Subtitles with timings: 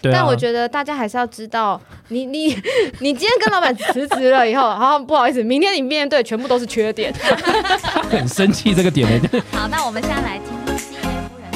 [0.00, 2.48] 对啊但我觉得大家还是要知道，你 你
[3.00, 7.12] 你今天跟老板辞职了以后，好不好意思，明天你面对全部都是缺点。
[8.08, 9.28] 很生气这个点呢。
[9.50, 11.50] 好，那我们现在来听听 CJ 夫人。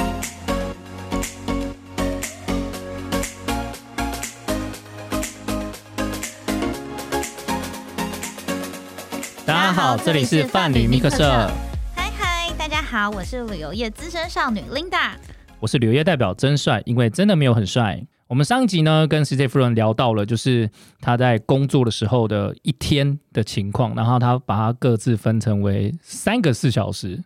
[9.45, 11.49] 大家好，这里是伴侣密克社，
[11.95, 15.11] 嗨嗨，大家好，我是旅游业资深少女 Linda。
[15.61, 18.05] 我是旅游业代表真帅，因为真的没有很帅。
[18.33, 20.67] 我们上一集呢跟 CJ 夫人聊到了，就是
[20.99, 27.23] 他在工作的时候的一天的情况，然后他把它各自分成为三个四小时，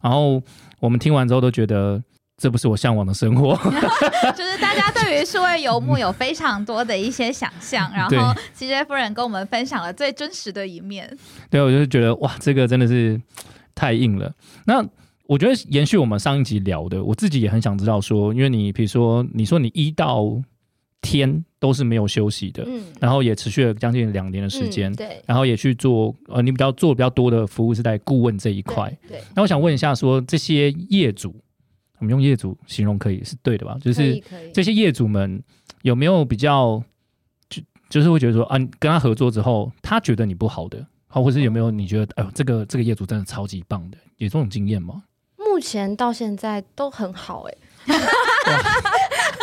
[0.00, 0.40] 然后
[0.78, 2.00] 我们听完之后都觉得
[2.36, 3.56] 这不是我向往的生活。
[4.36, 11.18] 就是大家对于数位游牧有非常多的一些想象，然后 CJ 夫人跟我们分享了最真实的一面。
[11.50, 13.20] 对，我就觉得哇，这个真的是
[13.74, 14.32] 太硬了。
[14.66, 14.86] 那
[15.26, 20.40] 我觉得延续我们上一集聊的，我自己也很想知道说，因为你比如说你说你一到
[21.00, 28.94] 天都是没有休息的，嗯，然后也持续了将近两年的时间，嗯对然后也去做呃，你比较做比较多的服务是在顾问这一块。
[29.08, 31.34] 对，那我想问一下说这些业主，
[31.98, 33.78] 我们用业主形容可以是对的吧？
[33.80, 34.22] 就是。
[34.52, 35.42] 这些业主们
[35.82, 36.82] 有没有比较
[37.48, 45.02] 就就是会觉得说啊，你跟他合作之后，他觉得你不好的，好，或是有没有你觉得哎呦这个这个业主真的超级棒的，有这种经验吗？
[45.54, 47.54] 目前到现在都很好哎、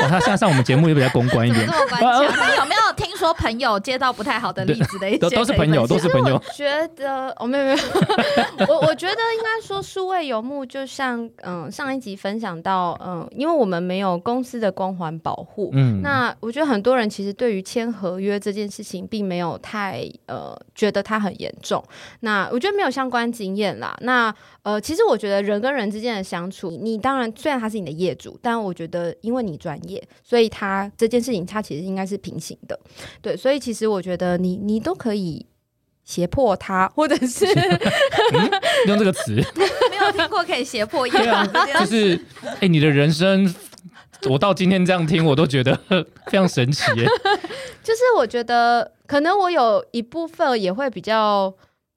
[0.03, 2.27] 哇，他现在上我们节目也比较公关一点这，么关键？
[2.59, 6.41] 有没有听说朋友接到不太好的例子的一些都都是朋友，都是朋友。
[6.55, 7.77] 觉得哦，没有没有，
[8.67, 21.83] 我我觉得应该说数位游牧，就像嗯上一集分享到嗯，因为我们没有公司的光环保护，嗯，那我觉得很多人其实对于签合约这件事情，并没有太呃觉得它很严重。
[22.21, 23.95] 那我觉得没有相关经验啦。
[24.01, 24.33] 那
[24.63, 32.79] 呃，其实我觉得人跟人之间的相处，你当然虽然他是你的业主，但我觉得因为你专业，所以他这件事情他其实应该是平行的。
[33.21, 35.45] 对，所以其实我觉得你你都可以
[36.03, 37.45] 胁迫他，或者是
[38.87, 39.35] 用这个词，
[39.89, 42.25] 没有听过可以胁迫业对啊主这件事就是
[42.59, 43.53] 哎、你的人生，
[44.29, 45.79] 我到今天这样听，我都觉得
[46.27, 47.05] 非常神奇耶。
[47.83, 51.53] 就是我觉得可能我有一部分也会比较。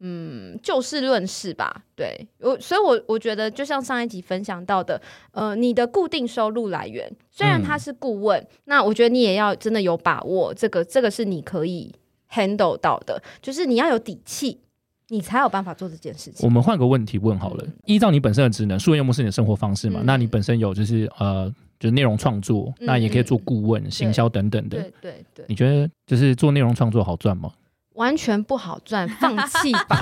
[0.07, 5.01] 嗯，就事论事吧，对我，所以我我觉得就像上一集分享到的，
[5.33, 11.91] 呃，你的固定收入来源虽然他是顾问，那我觉得你也要真的有把握，这个这个是你可以
[12.31, 14.61] handle 到的，就是你要有底气，
[15.09, 16.47] 你才有办法做这件事情。
[16.47, 20.01] 我们换个问题问好了，依照你本身的职能，数位游牧是你的生活方式嘛？
[20.03, 21.51] 嗯那你本身有就是呃，
[21.81, 24.83] 就是内容创作，嗯那也可以做顾问、行销等等的。
[24.83, 27.51] 对对对，你觉得就是做内容创作好赚吗？
[27.95, 30.01] 完全不好赚， 放弃吧。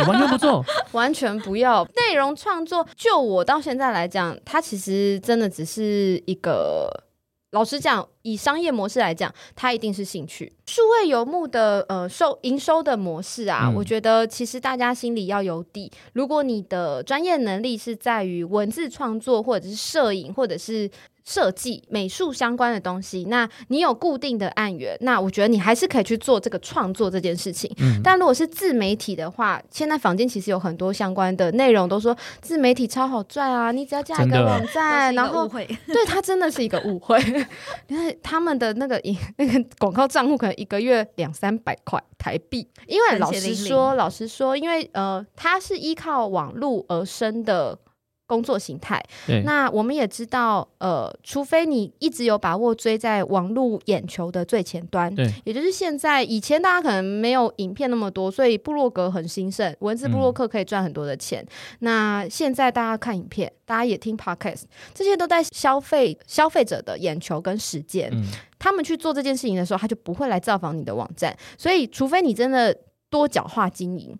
[0.00, 2.86] 你 完全不做，完全不要内容创作。
[2.96, 7.04] 就我到现在来讲，它其实真的只是一个。
[7.52, 10.52] 老实讲，以商业模式来讲，它一定是兴趣。
[10.66, 15.88] 数位游牧的呃收营收的模式啊，嗯我觉得其实大家心里要有底。
[16.14, 20.90] 如果你的专业能力是在于文字创作，或者是摄影，或者是
[21.24, 27.70] 设计、美术相关的东西，那你有固定的案源，那我觉得你还是可以去做这个创作这件事情。
[27.78, 33.72] 嗯，但如果是自媒体的话，现在坊间其实有很多相关的内容，都说自媒体超好赚啊！
[33.72, 35.66] 你只要架一个网站，然后个误会。
[35.88, 37.18] 对它真的是一个误会，
[37.88, 42.68] 因为他们的那个银 那个广告账户可能一个月两三百块台币。
[42.86, 47.78] 因为老实说，老实说，因为呃，它是依靠网络而生的。
[48.26, 49.02] 工作形态，
[49.44, 61.46] 那我们也知道，呃，除非你一直有把握追在网络眼球的最前端，对，也就是现在，以前大家可能没有影片那么多，所以部落格很兴盛，文字部落客可以赚很多的钱。
[61.80, 64.62] 那现在大家看影片，大家也听 podcast，
[64.94, 68.08] 这些都在消费消费者的眼球跟时间。
[68.12, 68.24] 嗯，
[68.58, 71.36] 他们去做这件事情的时候，他就不会来造访你的网站。
[71.58, 72.74] 所以，除非你真的
[73.10, 74.18] 多角化经营，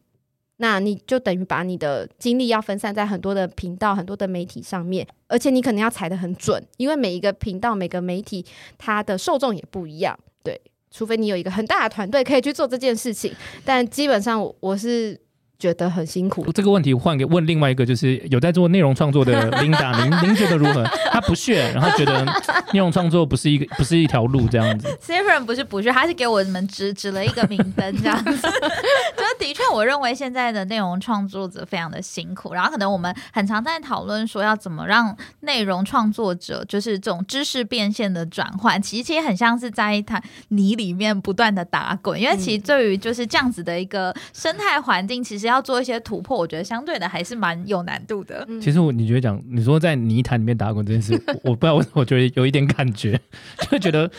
[0.58, 8.44] 那你就等于把你的精力要分散在很多的频道、很多的媒体上面，而且你可能要踩得很准，因为每一个频道、每个媒体
[8.78, 10.18] 它的受众也不一样。
[10.42, 13.34] 对，除非你有一个很大的团队可以去做这件事情，
[13.64, 15.20] 但基本上我我是
[15.64, 16.44] 觉得很辛苦。
[16.52, 20.84] 这个问题换给问另外一个，就是有在做内容创作的 Linda，您您觉得如何？
[21.10, 22.22] 他不屑，然后觉得
[22.74, 24.86] 内容创作不是一个 不是一条路这样子。
[25.00, 28.32] Severin 不是不屑，他是给我们指指了一个明灯，这样子。
[29.16, 48.44] 就的确，我认为现在的内容创作者非常的辛苦，然后可能我们很常在讨论说要怎么让内容创作者就是这种知识变现的转换，其实也很像是在一滩泥里面不断的打滚，因为其实对于就是这样子的一个生态环境，其实要要做一些突破，我觉得相对的还是蛮有难度的。
[48.48, 53.18] 嗯其实我你觉得讲，你说在泥潭里面打滚这件事，我我不知道为什么，我觉得有一点感觉，
[53.60, 54.10] 就会觉得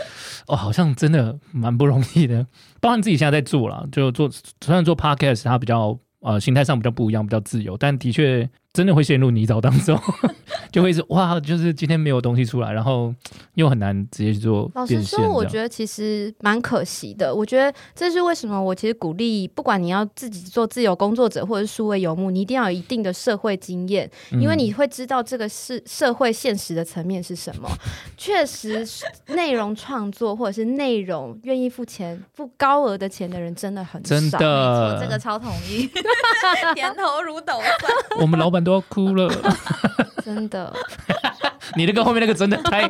[0.47, 2.45] 哦，好像真的蛮不容易的。
[2.79, 9.98] 包含自己现在在做了，就做虽然做 podcast，它比较呃心态上比较不一样，比较自由，但的确真的会陷入泥沼当中，
[10.69, 13.16] 就会是哇，就是今天没有东西出来，然后
[13.54, 15.01] 又很难直接去做老实。
[15.01, 17.33] 说，我觉得其实蛮可惜的。
[17.33, 27.69] 我觉得这是为什么我其实鼓励，不管你要自己做自由工作者或者是数位游牧，你一定要有一定的社会经验，因为嗯你会知道这个是社会现实的层面是什么。
[28.18, 28.86] 确实，
[29.28, 34.10] 内容创作或者是内容愿意付钱、付高额的钱的人真的很少。
[34.10, 35.89] 真没错，的，这个超同意，
[36.75, 38.19] 点头如捣蒜。
[38.19, 39.31] 我们老板都要哭了。
[40.25, 40.73] 真的，
[41.77, 42.89] 你那个后面那个真的太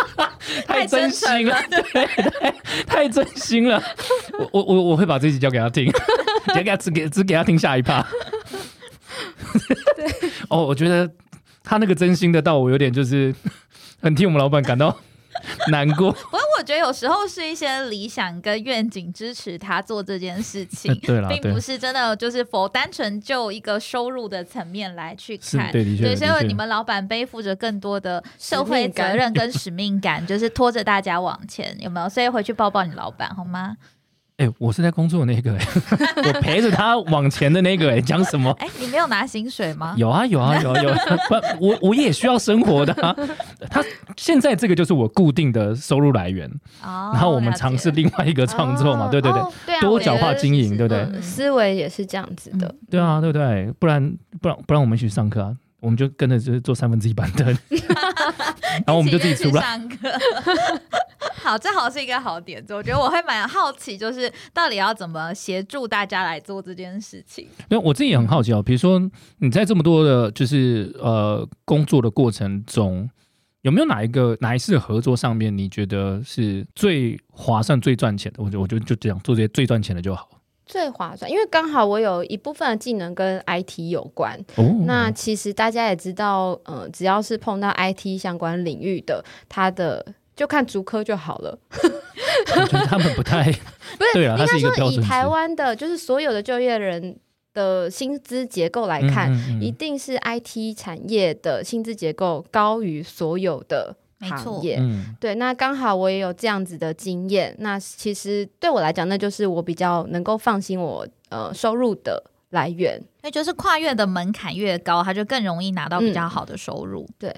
[0.66, 2.50] 太真心了，对，太
[2.86, 3.80] 太真心了。
[4.38, 5.92] 我我我我会把这集交给他听，
[6.54, 8.04] 只给他只给只给他听下一趴。
[9.96, 10.06] 对
[10.48, 11.08] 哦，我觉得
[11.62, 13.34] 他那个真心的到我有点就是
[14.00, 14.96] 很替我们老板感到
[15.68, 16.10] 难过。
[16.10, 25.72] 不过我觉得有时候是一些理想跟愿景支持他做这件事情呃， 对啦，并不，是真的就是否单纯就一个收入的层面来去看。
[25.72, 32.08] 对，所以你们老板背负着更多的社会 责任跟使命感，就是拖着大家往前，有没有？
[32.08, 33.76] 所以回去抱抱你老板好吗？
[34.42, 35.66] 哎、我是在工作的那个、欸，
[36.26, 38.50] 我陪着他往前的那个、欸，讲什么？
[38.58, 39.94] 哎，你没有拿薪水吗？
[39.96, 40.98] 有啊有啊有啊有啊，
[41.28, 43.14] 不，我我也需要生活的、啊。
[43.70, 43.80] 他
[44.16, 46.50] 现在这个就是我固定的收入来源，
[46.82, 50.98] 哦，然后我们尝试另外一个创作嘛，对对对，哦对啊，多角化经营，对不对？
[51.12, 52.74] 嗯思维也是这样子的。
[52.90, 53.72] 对啊，对不对？
[53.78, 57.46] 不然不然不然我们一起去上课啊，我们就跟着就是做三分之一板凳，
[58.84, 59.80] 然后我们就自己出来。
[61.42, 62.72] 好，这好是一个好点子。
[62.72, 67.44] 我觉得我会蛮好奇，就是到底要怎么协助大家来做这件事情。
[67.68, 69.00] 因为我自己也很好奇哦，比如说
[69.38, 73.10] 你在这么多的，就是呃工作的过程中，
[73.62, 78.42] 有没有哪一个哪一次的合作上面，你觉得是最划算、最赚钱的？
[78.42, 80.28] 我觉得我觉得就这样做这些最赚钱的就好。
[80.64, 84.38] 最划算，因为刚好我有一部分的技能跟 IT 有关。
[84.54, 91.58] 哦，那其实大家也知道，呃，只要是碰到 IT 相关领域的，它的就看足科就好了。
[92.56, 93.44] 我觉得他们不太
[93.98, 97.16] 不是，对啊，应该说以台湾的，就是所有的就业人
[97.54, 104.76] 的薪资结构来看，嗯嗯嗯一定是 IT 产业的薪资结构高于所有的没错行业。
[104.80, 107.54] 嗯对，那刚好我也有这样子的经验。
[107.58, 113.00] 那其实对我来讲，那就是我比较能够放心我呃收入的来源。
[113.22, 117.08] 那就是跨越的门槛越高，他就更容易拿到比较好的收入。
[117.18, 117.34] 对，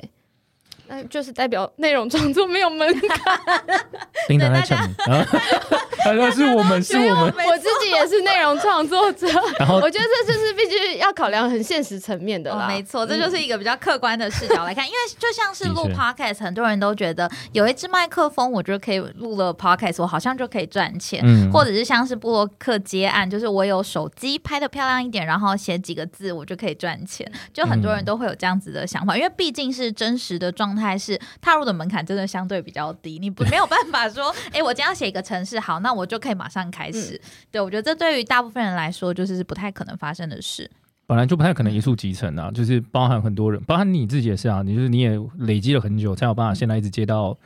[0.87, 3.41] 那就是代表内容创作没有门槛。
[4.29, 4.95] 领导在呛你，
[6.07, 9.27] 然后是我们是我们，我自己也是内容创作者，
[9.59, 12.65] 然后我觉得这就是必须要考量很现实层面的啦。
[12.65, 21.21] 哦，没错，这就是一个比较客观的视角来看，因为就像是录 podcast，很多人都觉得有一支麦克风，我就可以录了 podcast，我好像就可以赚钱。
[21.25, 27.31] 嗯或者是像是布洛克接案，就是我有手机拍的漂亮一点，然后写几个字，我就可以赚钱。
[27.53, 37.21] 就很多人都会有这样子的想法，因为毕竟是真实的状态，是踏入的门槛真的相对比较低，你不 没有办法说，哎、我今天要写一个城市，好，那我就可以马上开始。
[37.51, 40.71] 对我觉得这对于大部分人来说，就是不太可能发生的事。
[41.07, 47.37] 本来就不太可能一触即成啊，就是包含很多人，包含你自己也是啊，你就是你也累积了很久，才有办法现在一直接到。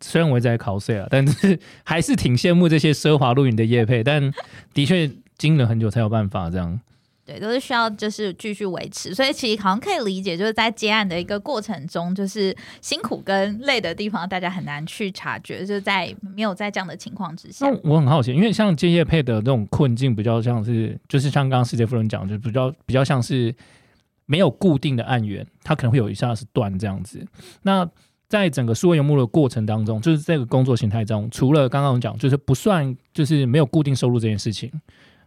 [0.00, 4.32] 虽然我一直在考试啊，但是还是挺羡慕这些奢华露营的业配，但
[4.74, 5.08] 的确
[5.38, 6.80] 经了很久才有办法这样。
[7.24, 23.54] 对，都是需要就是继续维持，所以其实好像可以理解，就是在接案的一个过程中，就是辛苦跟累的地方，大家很难去察觉，就是在没有在这样的情况之下那，我很好奇，因为像接业配的这种困境，比较像是，就是像刚刚世界夫人讲，就比较比较像是
[24.26, 27.24] 没有固定的案源，它可能会有一下是断这样子。
[27.62, 27.88] 那
[28.28, 34.72] 在整个数位游牧的过程当中，就是这个工作形态中，除了刚刚讲，就是不算就是没有固定收入这件事情，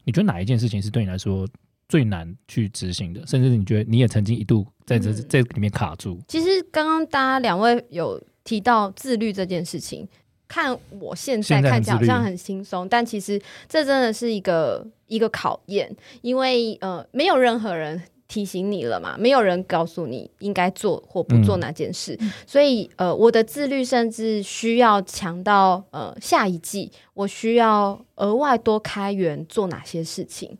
[0.03, 1.47] 你觉得哪一件事情是对你来说
[1.87, 3.25] 最难去执行的？
[3.27, 6.19] 甚至你觉得你也曾经一度在这、嗯这里面卡住？
[6.27, 10.07] 其实刚刚大家两位有提到自律这件事情，
[10.47, 18.01] 看我现在看起来好像很轻松，但其实这真的是一个一个考验，因为呃，没有任何人。
[18.27, 19.15] 提醒你了嘛？
[19.19, 30.57] 没有人告诉你应该做或不做嗯哪件事，嗯所以呃，我的自律甚至需要强到呃下一季，我需要额外多开源做哪些事情，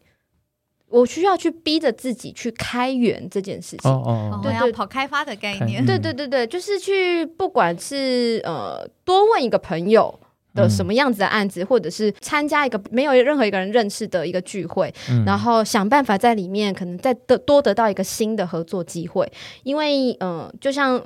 [0.99, 3.91] 我需要去逼着自己去开源这件事情。
[3.91, 5.83] 哦哦哦，对要跑开发的概念。
[5.83, 10.19] 嗯，对对对对，就是去不管是呃多问一个朋友，
[10.53, 15.25] 的什么样子的案子，或者是参加一个没有任何一个人认识的一个聚会，嗯。
[15.25, 19.31] 然后想办法在里面可能再得多得到一个新的合作机会，
[19.63, 21.01] 因为嗯、呃就像。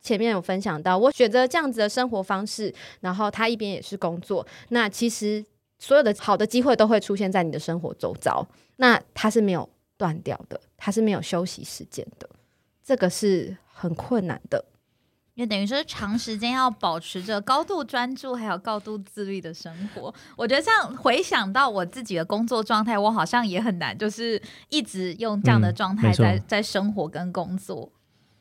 [0.00, 5.44] 前面有分享到，我选择这样子的生活方式，然后他一边也是工作，那其实
[5.80, 8.46] 所有的好的机会都会出现在你的生活周遭，
[8.80, 12.28] 那它是没有断掉的，它是没有休息时间的，
[12.82, 14.64] 这个是很困难的。
[15.34, 20.12] 因为等于说长时间要保持着高度专注，还有高度自律的生活。
[20.36, 27.92] 我觉得这样回想到我自己的工作状态，我好像也很难，就是一直用这样的嗯状态在、在生活跟工作。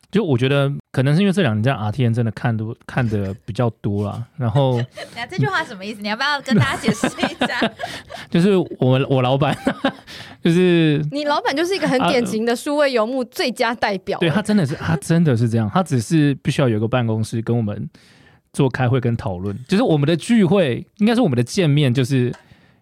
[0.09, 4.81] 就我觉得可能是因为这两年在 RTN 真的看多看的比较多啦， 然后
[5.15, 6.01] 那这句话什么意思？
[6.01, 7.71] 你要不要跟大家解释一下？
[8.31, 9.55] 就是我我老板
[10.43, 17.89] 就是你老板就是一个很典型的数位游牧最佳代表，对他真的是他真的是这样，他只是必须要有一个办公室跟我们
[18.53, 22.33] 做开会跟讨论，就是我们的聚会应该是我们的见面就是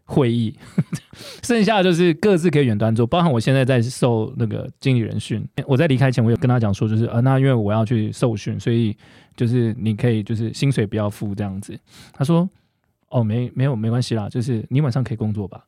[0.06, 0.54] 会议，
[1.44, 8.96] 剩下就是各自可以远端做，包含我现在在受那个经理人训，我在离开前我有跟他讲说，就是呃那因为我要去受训，所以
[9.36, 11.78] 就是你可以就是薪水不要付这样子，
[12.14, 12.48] 他说
[13.10, 15.64] 哦没没有没关系啦，就是你晚上可以工作吧，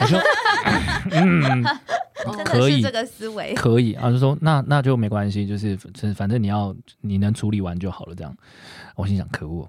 [0.00, 0.20] 我说
[1.12, 1.64] 嗯。
[2.44, 3.54] 可以的是这个思维。
[3.54, 8.36] 可以啊，就说那那就没关系，就是反反正你要你能处理完就好了，这样。
[8.94, 9.66] 我心想，可恶，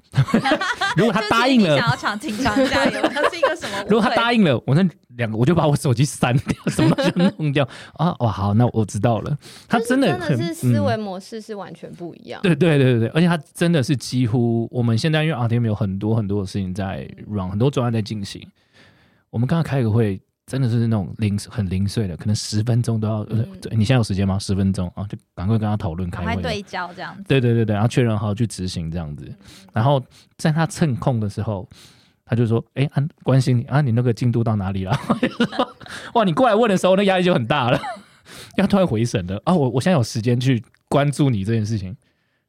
[0.98, 3.82] 如果他答应了想，要抢请长加油，他是一个什么？
[3.88, 8.14] 如果他答应了，我那两个我就把我手机删掉，什么就弄掉啊。
[8.20, 9.38] 哇，好，那我知道了。
[9.70, 12.42] 他真的真的是思维嗯模式是完全不一样。
[12.42, 18.46] 对对对对对，而且他真的是几乎我们现在因为 RTM 有很多很多的事情在 run，很多专案在进行。
[19.32, 23.26] 我们刚刚开个会，真的是那种零很零碎的，可能十分钟都要。
[23.72, 24.38] 你现在有时间吗？
[24.38, 26.42] 十分钟啊，就赶快跟他讨论开会。
[26.42, 27.24] 对焦这样子。
[27.28, 29.34] 对对对对，然后确认好去执行这样子，
[29.74, 30.04] 然后
[30.38, 31.68] 在他趁空的时候，
[32.26, 34.92] 他就说：“哎，啊，关心你啊，你那个进度到哪里了？”
[36.14, 37.80] 哇，你过来问的时候，那压力就很大了，
[38.58, 39.56] 要突然回神的啊！
[39.56, 41.96] 我我现在有时间去关注你这件事情，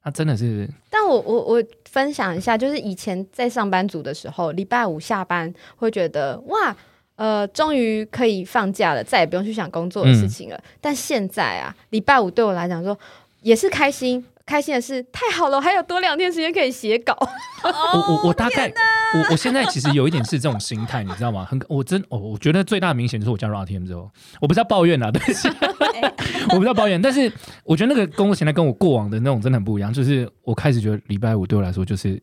[0.02, 6.76] 他真的是但我我我分享一下，就是以前在上班族的时候，礼拜五下班会觉得哇，
[7.16, 10.60] 呃，终于可以放假了，再也不用去想工作的事情了。
[10.80, 12.98] 但现在啊，礼拜五对我来讲说
[13.42, 14.24] 也是开心。
[14.44, 17.16] 开心的是，太好了，我还有多两天时间可以写稿。
[17.64, 18.72] 我我我大概
[19.14, 21.44] 我我现在其实有一点是这种心态，你知道吗？
[21.48, 25.48] 很我真我我觉得最大的明显就是我加入 RTM 之后，我不是要抱怨啦，但是
[26.50, 27.32] 我不是要抱怨，但是
[27.64, 32.20] 我觉得那个工作形态跟我过往的那种真的很不一样，就是我开始觉得礼拜五对我来说就是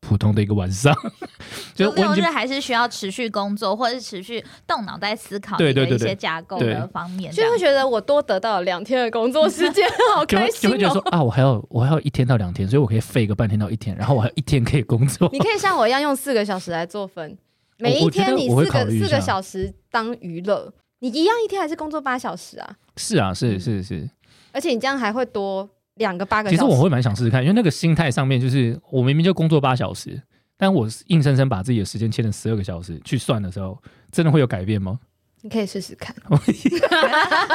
[0.00, 0.94] 普通的一个晚上，
[1.74, 5.98] 就是我已经六日还是需要持续工作，或者是持续动脑袋思考你的一些对对。
[5.98, 6.74] 对对架构对。
[6.74, 7.50] 的方面，这样。
[7.50, 10.72] 就会觉得我多得到了两天的工作时间，好开心哦！
[10.72, 15.28] 会觉得说啊，我还要我还要一天到两天，所以我可以废个半天到一天，然后我还有一天可以工作。
[15.32, 17.36] 你可以像我一样用四个小时来做分，
[17.78, 22.76] 每一天你四个四个小时当娱乐，你一样一天还是工作八小时啊？
[22.96, 24.08] 是啊，是是是，
[24.52, 26.56] 而且你这样还会多两个八个小时。
[26.56, 30.20] 其实我会蛮想试试看，因为那个心态上面就是我明明就工作八小时，
[30.56, 33.76] 但我硬生生把自己的时间切成十二个小时去算的时候，
[34.10, 34.98] 真的会有改变吗？
[35.40, 36.12] 你可以试试看。
[36.28, 36.40] 哦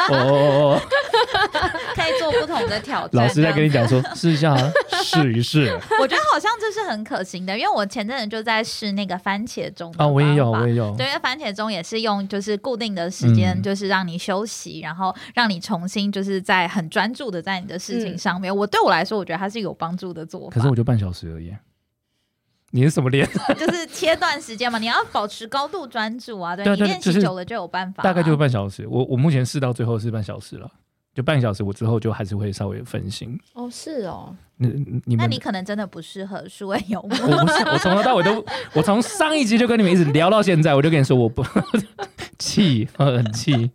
[0.09, 0.81] 哦哦，
[1.93, 3.21] 可以做不同的挑战。
[3.21, 4.71] 老师在跟你讲说试一下啊，
[5.03, 10.95] 试一试，我觉得好像这是很可行的，因为我前阵子就在试那个番茄钟的啊，我也有，我也有。
[10.95, 18.55] 对，因为番茄钟也是用就是固定的时间，嗯就是让你休息，然后让你重新就是在很专注的在你的事情嗯上面。
[18.55, 20.55] 我对我来说，我觉得它是有帮助的做法。
[20.55, 21.51] 可是我就半小时而已。
[22.71, 23.27] 你是什么练？
[23.57, 26.55] 就是切断时间嘛，你要保持高度专注啊。
[26.55, 28.87] 对你练习久了就有办法啊、大概就是半小时。
[28.87, 30.71] 我我目前试到最后是半小时了，
[31.13, 33.39] 就半小时，我之后就还是会稍微分心。
[33.53, 34.67] 哦，是哦，你
[35.05, 37.09] 你那你可能真的不适合数位游牧。
[37.09, 38.43] 我不是，我从头到尾都，
[38.73, 41.43] 我从上一集就跟你们一直聊到现在，我就跟你说我不
[42.39, 43.71] 气，很气。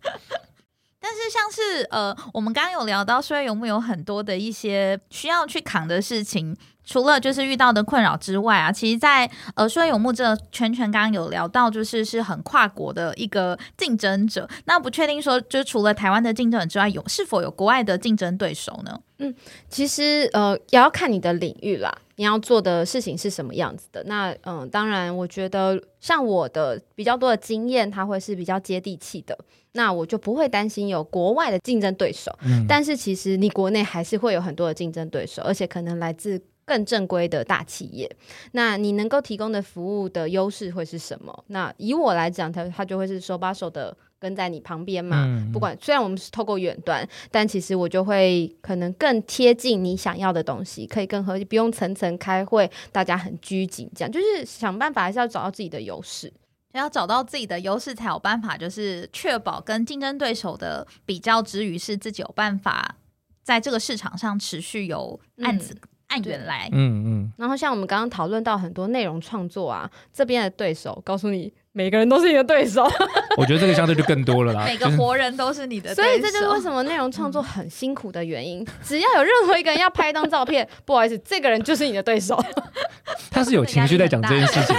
[1.01, 6.57] 但是像是呃，我们刚刚有聊到数位游牧有很多的一些需要去扛的事情，
[6.89, 14.49] 除了就是遇到的困扰之外啊，其实在，呃数位游牧这个圈圈刚刚有聊到，就是是很跨国的一个竞争者。
[14.65, 18.99] 那不确定说，就除了台湾的竞争者之外，有是否有国外的竞争对手呢？
[19.19, 19.35] 嗯
[19.69, 24.03] 其实呃，也要看你的领域啦，你要做的事情是什么样子的。
[24.05, 29.37] 那嗯、当然，我觉得像我的比较多的经验，它会是比较接地气的，
[29.73, 32.33] 那我就不会担心有国外的竞争对手。
[32.43, 38.09] 嗯，但是其实你国内还是会有很多的竞争对手，而且可能来自更正规的大企业。
[38.53, 41.45] 那你能够提供的服务的优势会是什么？
[41.49, 45.25] 那以我来讲，它它就会是手把手的跟在你旁边嘛。
[45.27, 56.33] 嗯不管虽然我们是透过远端，但其实我就会可能更贴近你想要的东西，可以更合，不用层层开会，大家很拘谨，这样就是想办法还是要找到自己的优势。
[56.73, 62.95] 要找到自己的优势，才有办法就是确保跟竞争对手的比较之余，是自己有办法
[63.43, 65.77] 在这个市场上持续有案子、
[66.09, 66.69] 按原来。
[66.73, 72.85] 嗯嗯，然后像我们刚刚讨论到很多内容创作啊，这边的对手告诉你，每个人都是你的对手，
[73.37, 74.65] 我觉得这个相对就更多了啦。
[74.65, 78.67] 每个活人都是你的对手，所以这就是为什么内容创作很辛苦的原因。
[78.83, 82.43] 只要有任何一个人要拍一张照片，不好意思，这个人就是你的对手。
[83.31, 84.77] 他是有情绪在讲这件事情，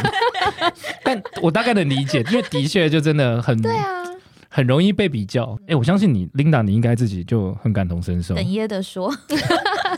[1.04, 4.04] 但我大概能理解，因为的确就真的很对啊，
[4.50, 5.58] 很容易被比较。
[5.68, 9.14] 哎、我相信你，Linda，你应该自己就很感同身受，哽咽的说，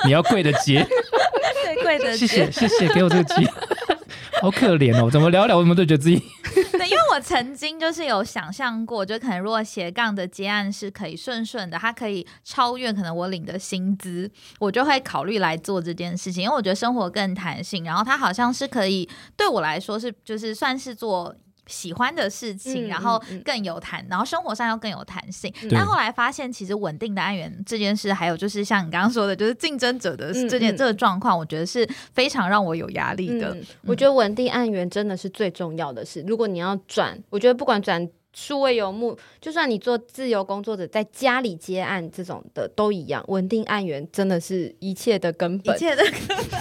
[0.05, 0.85] 你要跪着接，
[1.97, 3.51] 对，的谢谢谢谢，给我这个机会，
[4.41, 6.21] 好可怜哦，怎么聊一聊，我们都觉得自己
[6.71, 14.29] 对，因为我曾经就是有想象过，就可能如果斜杠的接案是可以顺顺的，它可以超越可能我领的薪资，
[14.59, 19.07] 我就会考虑来做这件事情，因为我觉得生活更弹性，然后它好像是可以
[19.37, 21.35] 对我来说是就是算是做。
[21.67, 25.53] 喜欢的事情，嗯然后更有弹，然后生活上又更有弹性。
[25.63, 33.53] 嗯但后来发现，其实稳定的案源这件事，还有就是像你刚刚说的，就是竞争者的嗯这件、嗯这个状况，我觉得是非常让我有压力的。
[33.53, 36.23] 嗯，我觉得稳定案源真的是最重要的事。
[36.27, 45.75] 如果你要转，我觉得不管转数位游牧，就算你做自由工作者，在家里接案这种的都一样，稳定案源真的是一切的根本。
[45.75, 46.03] 一切的，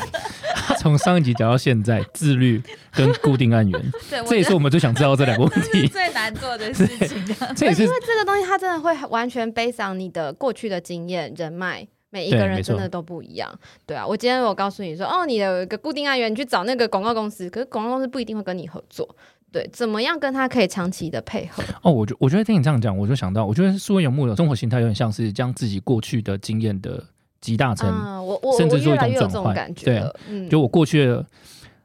[0.67, 2.63] 他从上一集讲到现在，自律
[2.93, 5.87] 跟固定案源，对，这也是我们最想知道这两个问题。
[5.89, 7.25] 最难做的事情。
[7.57, 11.87] 这也是因为这个东西它真的会完全背上你的过去的经验、人脉。
[12.13, 13.49] 每一个人真的都不一样，
[13.87, 14.05] 对啊。
[14.05, 19.09] 我今天我告诉你说，哦，你的有一个固定案源，你去找那个广告公司，可是广告公司不一定会跟你合作，
[19.53, 21.63] 对，怎么样跟他可以长期的配合？
[21.83, 27.03] 哦，我觉我觉得听你这样讲，我就想到，我觉得数位游牧的生活形态有点像是将自己过去的经验的
[27.41, 31.27] 集大成，啊，我我甚至做一种转换对，嗯，就我过去的。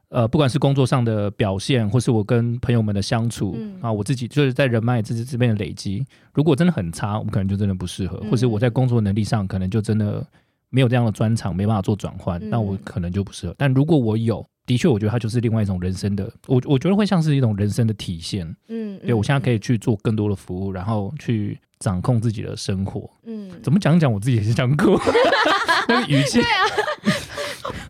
[0.08, 10.24] 呃，不管是工作上的表现，或是我跟朋友们的相处、嗯啊，我自己就是在人脉这这边的累积，如果真的很差，我们可能就真的不适合，嗯或是我在工作能力上可能就真的
[10.70, 13.54] 没有这样的专长，没办法做转换，嗯那我可能就不适合。
[13.58, 18.46] 但如果我有，的确，我觉得它就是另外一种人生的，我我觉得会像是一种人生的体现。
[18.68, 23.08] 嗯，对我现在可以，去做更多的服务，然后去掌控自己的生活。
[23.24, 24.98] 嗯，怎么讲讲，我自己也是想哭，
[25.88, 26.40] 那个语气。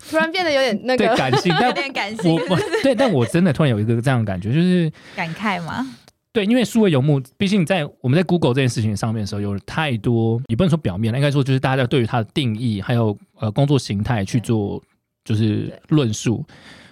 [0.09, 2.39] 突然变得有点那个，对感性，有但点感性。
[2.83, 5.85] 对，但我真的突然有一个这样的感觉，就是感慨吗？
[6.33, 14.81] 对，因为数位游牧，毕竟在我们在 Google 这件事情上面的时候，有太多，也不能说表面，应该说就是大家对于它的定义，还有呃工作形态去做
[15.27, 16.43] 就是论述。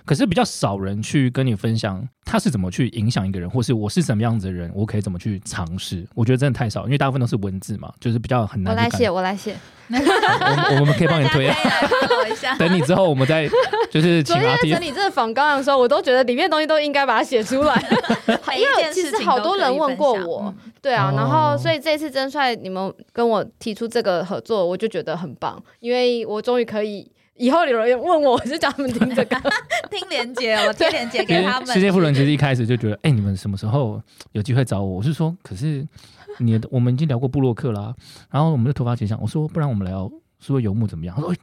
[0.07, 6.07] 可是比较少人去跟你分享他是怎么去影响一个人，或是我是什么样子的人，我可以怎么去尝试。
[6.15, 8.75] 我觉得真的太少，因为大部分都是文字嘛，就是比较很难。
[8.75, 9.57] 我来写，我来写。
[9.89, 11.51] 我们我们可以帮你 推。
[12.59, 13.49] 等你之后我们再
[13.91, 17.75] 就是请昨天阿在 T 整理这个访纲的时候，我都觉得里面东西都应该把它写出来。
[18.59, 27.11] 因为其实好多人问过我嗯对啊，哦然后所以这次真帅你们跟我提出这个合作，我就觉得很棒，因为我终于可以。
[27.37, 29.37] 以后有人问我，我就叫他们听这个。
[29.91, 31.67] 听连接，我听连接给他们。
[31.67, 34.01] 实世界富人其实一开始就觉得，哎、你们什么时候
[34.33, 34.97] 有机会找我？
[34.97, 35.87] 我是说，可是
[36.39, 37.95] 你的我们已经聊过布洛克啦、
[38.31, 40.11] 然后我们就突发奇想，我说不然我们聊
[40.45, 41.15] 数位游牧怎么样？
[41.17, 41.35] 他说，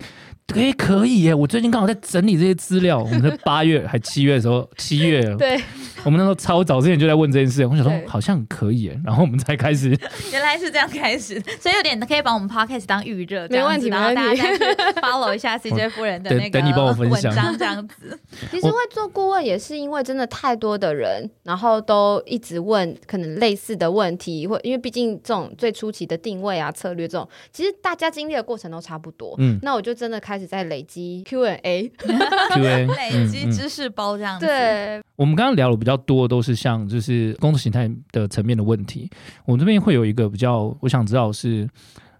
[0.53, 1.33] 哎、可以耶！
[1.33, 5.59] 我最近刚好在整理这些资料，我们在八月还七月的时候， 七月对，
[6.03, 9.89] 我们那时候超早之前就在问这件事，我想说好像可以耶，然后我们才开始。
[10.31, 14.63] 原来是这样开始，所以有点可以把我们 podcast 当预热，没问题然后大家再去
[15.01, 18.19] follow 一下 CJ 夫人的那个等等你帮我分享文章，这样子。
[18.51, 29.35] 其实会做顾问也是因为真的太多的人，然后都一直问可能类似的问题，或因为毕竟这种最初期的定位啊、策略这种，其实大家经历的过程都差不多。
[29.39, 31.91] 嗯那我就真的开始在累积 Q&A。
[31.97, 39.09] Q&A 累积知识包这样子。，对，我们刚刚聊的比较多都是像就是工作形态的层面的问题。
[39.45, 41.67] 我这边会有一个比较，我想知道是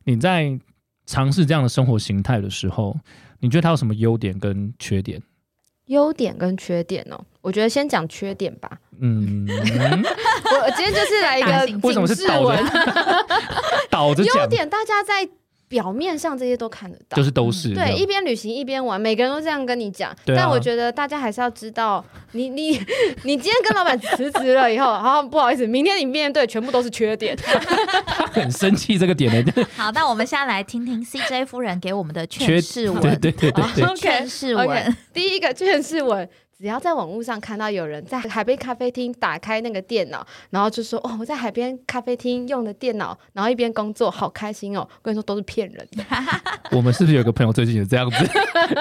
[0.05, 0.57] 你在
[1.05, 2.95] 尝试这样的生活形态的时候，
[3.39, 5.21] 你觉得它有什么优点跟缺点？
[5.87, 8.79] 优点跟缺点哦，我觉得先讲缺点吧。
[9.01, 13.25] 嗯， 我今天就是来一个为什么是倒警示文着
[13.89, 14.47] 倒着优？
[14.47, 15.27] 点大家在
[15.71, 20.11] 表面上这些都看得到，就是都是这对，一边旅行一边玩，每个人都这样跟你讲。
[20.11, 20.17] 啊。
[20.27, 22.03] 但我觉得大家还是要知道，
[22.33, 22.71] 你 你
[23.23, 27.33] 你今天跟老板辞职了以后，好不好意思，明天你面对全部都是缺点。
[28.05, 33.01] 他 很生气这个点呢，就 是好，那我们现在来听听 CJ 夫人给我们的缺劝世文。
[33.01, 36.27] 对对对对劝世文，第一个劝世文，
[36.61, 44.87] 只要在网络上看到有人在海边咖啡厅打开那个电脑，然后就说哦，我在海边咖啡厅用的电脑，然后一边工作，好开心哦。
[44.87, 46.03] 我跟你说，都是骗人的，
[46.69, 48.29] 我们是不是有个朋友最近也这样子？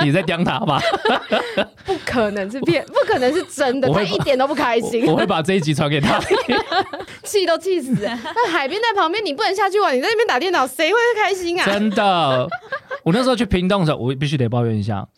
[0.05, 0.79] 你在刁他吧？
[1.87, 6.21] 不可能是骗，不可能是真的，他一点都不开心我，我会把这一集传给他。
[7.25, 7.95] 气都气死。
[8.03, 11.64] 那海边在旁边，你不能下去玩，你在那边打电脑，谁会开心啊？
[11.64, 12.47] 真的，
[13.05, 15.09] 我那时候去屏东的时候，我必须得抱怨一下，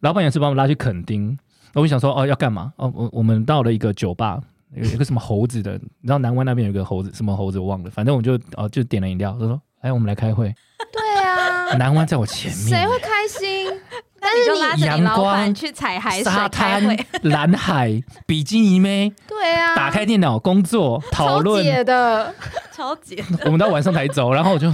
[0.00, 1.38] 老板也是把我们拉去垦丁，
[1.74, 2.72] 我就想说哦要干嘛？
[2.76, 4.40] 哦我我们到了一个酒吧。
[4.74, 10.54] 有有一个什么猴子的，你知道南湾那边有一个猴子，什么猴子我忘了，反正我就哦就点了饮料，他说：“哎，我们来开会。
[10.92, 13.66] 对啊”，南湾在我前面，谁会开心？
[14.20, 16.84] 那你就拉着你阳老板光去踩海水沙滩，、
[17.22, 22.34] 蓝海、比基尼妹，对啊，打开电脑工作讨超论，解的，
[22.70, 24.68] 超级我们到晚上才走，然后我就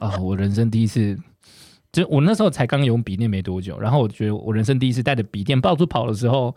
[0.00, 1.16] 啊，我人生第一次，
[1.92, 6.54] 就我那时候才刚用笔电没多久，然后我觉得我人生第一次带着笔电到处跑的时候，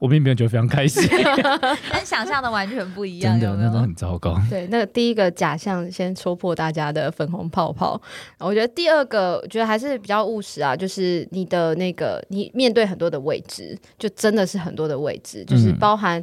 [0.00, 1.06] 我并没有觉得非常开心，
[1.92, 3.68] 跟想象的完全不一样，真的，有没有？
[3.68, 4.36] 那都很糟糕。
[4.50, 8.00] 对，那个第一个假象先戳破大家的粉红泡泡。
[8.40, 16.20] 我觉得第二个，我觉得还是比较务实啊，就是你的那个你面对很多的未知，就真的是很多的未知，就是嗯包含。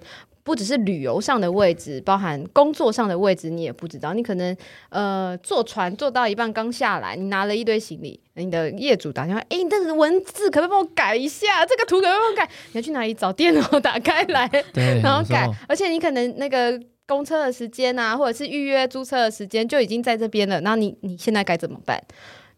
[0.50, 4.16] 不只是旅游上的位置，包含工作上的位置，你也不知道。
[4.16, 4.58] 你可能
[4.90, 11.64] 呃坐船坐到一半刚下来，你拿了一堆行李，你的业主打电话，哎、你这个文字可不可以帮我改一下？
[11.68, 12.50] 这个图可不可以帮我改？
[12.72, 14.48] 你要去哪里找电脑 打开来？
[14.74, 22.04] 对， 然后改而且你可能那个公车的时间啊，或者是预约租车的时间就已经在这边了，那你你现在该怎么办？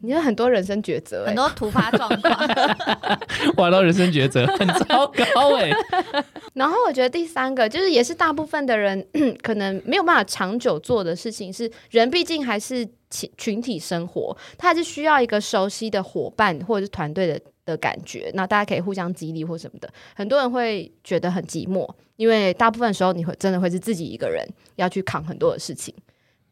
[0.02, 2.50] 你有很多人生抉择、欸，很多突发状况，
[3.58, 5.72] 玩到人生抉择，很糟糕哎、
[6.54, 9.06] 然后我觉得第三个就是，也是大部分的人
[9.42, 19.88] 可能没有办法长久做的事情是，人毕竟还是群群体生活，他还是需要一个熟悉的伙伴或者是团队的的感觉，那大家可以互相激励或什么的。
[20.16, 24.44] 很多人会觉得很寂寞，因为大部分时候你会真的会是自己一个人
[24.78, 25.94] 要去扛很多的事情。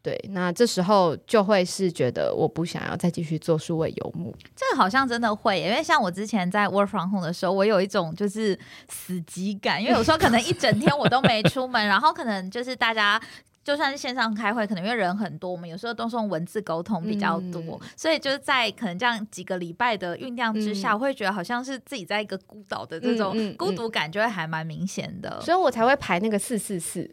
[0.02, 8.58] 对，那这时候就会是觉得我不想要再继续做数位游牧，这个好像真的会，因为像我之前在 work from home 的时候，我有一种就是
[8.88, 13.20] 死机感，因为有时候可能一整天我都没出门，然后可能就是大家。
[13.62, 25.38] 就算是线上开会，可能因为人很多，我们有时候都是用文字沟通比较多，嗯所以就是在可能这样几个礼拜的酝酿之下，嗯我会觉得好像是自己在一个孤岛的这种孤独感，就会还蛮明显的。
[25.42, 27.08] 所以我才会排那个四四四，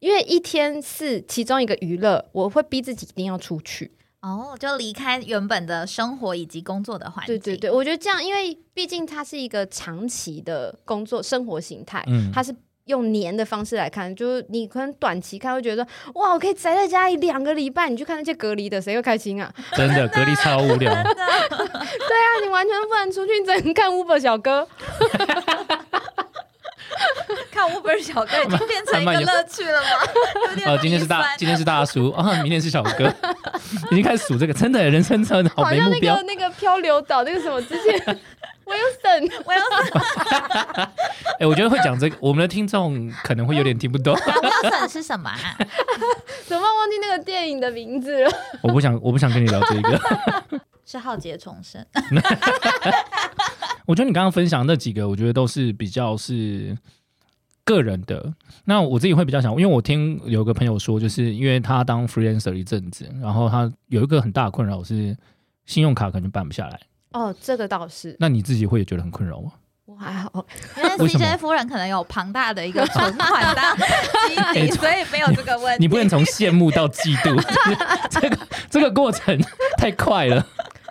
[0.00, 3.92] 因为一天是其中一个娱乐，我会逼自己一定要出去。
[4.20, 7.38] 哦，就离开原本的生活以及工作的环境。
[7.38, 12.54] 对对对，我觉得这样，因为毕竟它是一个长期的工作生活形态，嗯，它是。
[12.86, 19.54] 用年的方式来看，就是你可能短期看会觉得说，哇，我可以宅在家里两个礼拜，你去看那些隔离的，谁会开心啊？
[19.76, 20.90] 真的 隔离超无聊。
[20.90, 24.66] 对啊，你完全不能出去，你只能看 Uber 小哥。
[27.50, 29.88] 看 Uber 小哥已经变成一个乐趣了吗？
[30.50, 33.12] 有点哦，今天是大今天是大叔啊，明天是小哥，
[33.90, 36.22] 已经开始数这个，真的人生真的好好像那没目标个。
[36.22, 37.98] 那个漂流岛那个什么，之前
[38.64, 39.60] Wilson 我要
[41.38, 44.14] 哎、我觉得会讲这个，我们的听众可能会有点听不懂。
[44.16, 45.56] 讲 Wilson 是什么啊？
[46.46, 48.30] 怎么忘记那个电影的名字了？
[48.62, 50.60] 我不想，我不想跟你聊这个。
[50.86, 51.84] 是浩劫重生。
[53.86, 56.76] 我觉得你刚刚分享那几个，我觉得都是比较是
[57.64, 58.32] 个人的。
[58.64, 65.16] 那我自己会比较想，因为我听有个朋友说，就是因为他当 freelancer 一阵子，然后他有一个很大的困扰是
[65.66, 66.80] 信用卡可能办不下来。
[67.12, 69.52] 哦，这个倒是那你自己会觉得很困扰吗？
[69.86, 70.46] 我还好，
[70.76, 75.82] 因为 CJ 夫人可能有庞大的一个存款当基底， 所以没有这个问题。
[75.82, 77.34] 你不能从羡慕到嫉妒，
[78.08, 78.38] 这个
[78.70, 79.36] 这个过程
[79.76, 80.46] 太快了。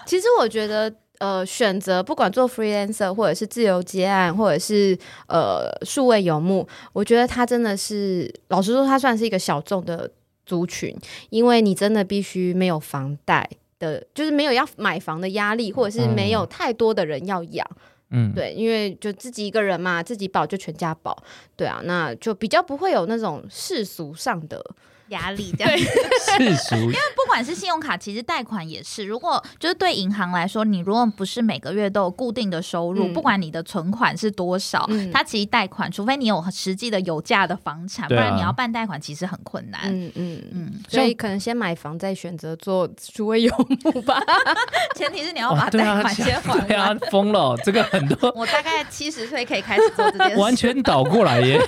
[0.05, 10.09] 其实我觉得，呃，选择不管做 freelancer 或者是自由接案，或者是呃数位游牧，我觉得它真的是，老实说，它算是一个小众的
[10.45, 10.95] 族群，
[11.29, 17.67] 因为你真的必须没有房贷的，就是没有要买房的压力，或者是没有太多的人要养。
[18.11, 21.15] 嗯，对，因为就自己一个人嘛，自己保就全家保，
[21.55, 24.65] 对啊，那就比较不会有那种世俗上的，
[25.09, 25.77] 压力这样。
[25.77, 26.75] 世俗
[27.15, 29.03] 不管是信用卡，其实贷款也是。
[29.03, 39.81] 如果就是对银行来说，你如果不是每个月都有固定的收入，嗯不管你的存款是多少，嗯它其实贷款，除非你有实际的有价的房产，不然你要办贷款其实很困难。
[39.85, 44.21] 嗯嗯嗯，嗯，所以可能先买房，再选择做数位游牧吧。
[44.95, 50.37] 前提是你要把贷款先还对啊完。，疯了，这个很多我大概七十岁可以开始做这件事。
[50.37, 51.59] 完全倒过来耶。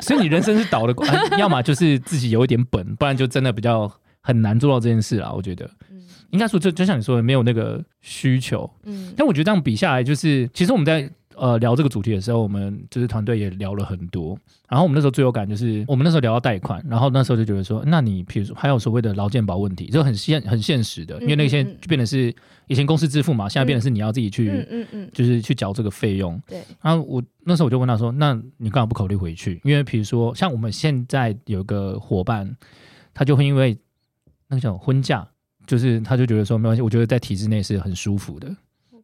[0.00, 5.32] 所以你人生是倒的过，啊要么就是自己有一点本，不然就真的比较很难做到这件事啦。
[5.32, 8.70] 我觉得嗯应该说，就就像你说的，没有那个需求。
[8.84, 14.38] 嗯但我觉得这样比下来，就是其实我们在呃聊这个主题的时候，我们就是团队也聊了很多。
[14.68, 22.34] 然后我们那时候最有感就是，我们那时候聊到贷款，然后那时候就觉得说，那你比如说还有所谓的劳健保问题，就很现很现实的，因为那个现在嗯嗯嗯就变得是
[22.66, 24.50] 以前公司支付嘛，现在变得是你要自己去。
[24.50, 29.60] 嗯嗯嗯，就是去缴这个费用，对，然后我那时候我就问他说：“那你干嘛不考虑回去？
[29.64, 32.56] 因为比如说像我们现在有个伙伴，
[33.14, 33.76] 他就会因为
[34.48, 35.26] 那个叫婚假，
[35.66, 38.54] 就是他就觉得说没关系，我觉得在体制内是很舒服的。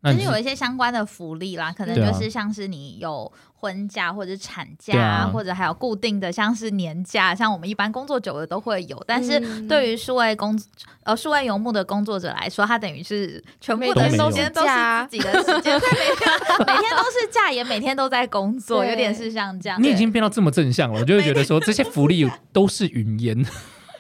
[0.05, 9.03] 就是有一些相关的福利啦，可能就是像是你有婚假或者产假，啊或者还有固定的像是年假，像我们一般工作久了都会有。
[9.07, 10.61] 但是嗯对于数位工
[11.05, 19.83] 呃数位游牧的工作者来说，他等于是全部的天都是时间都是假自己的时间，对，每天每天都是假，也每天都在工作，有点是像这样。
[19.83, 23.45] 你已经变到这么正向了，我就会觉得说这些福利都是云烟。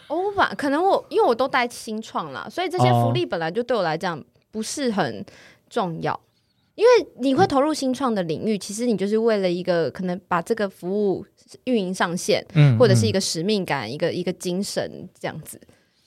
[0.08, 5.24] 我把可能我因为我都待新创啦，所以这些哦福利本来就对我来讲不是很
[5.74, 6.18] 重要。
[6.76, 11.24] 因为你会投入新创的领域，其实你就是为了一个可能把这个服务
[11.64, 15.60] 运营上线，嗯，或者是一个个使命感、一个一个精神这样子。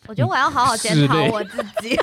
[0.07, 1.97] 我觉得我要好好检讨我自己。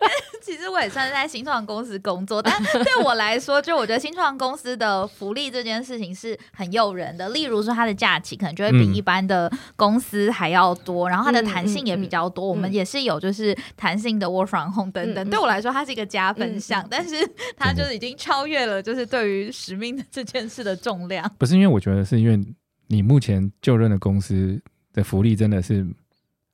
[0.42, 7.28] 其实我也算是在新创公司工作，但 对我来说，就我觉得新创公司的福利这件事情是很诱人的。
[7.30, 12.46] 例如说，它的假期可能就会比嗯一般的公司还要多，然后它的嗯弹性也比较多。
[12.46, 15.28] 我们也是有就是弹性的 work from home 等等。
[15.30, 17.16] 对我来说，它是一个加分项，但是
[17.56, 21.30] 它就是已经超越了就是对于使命的这件事的重量。
[21.38, 22.40] 不是因为我觉得是因为
[22.88, 24.60] 你目前就任的公司
[24.92, 25.86] 的福利真的是